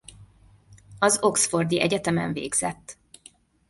Az 0.99 1.17
Oxfordi 1.23 1.81
Egyetemen 1.81 2.33
végzett. 2.33 2.97